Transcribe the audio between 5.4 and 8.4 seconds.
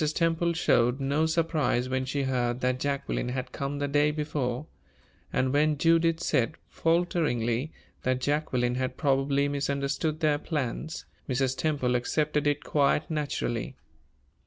when Judith said, falteringly, that